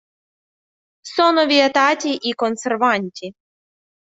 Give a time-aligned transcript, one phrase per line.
[1.05, 3.31] Sono vietati i conservanti.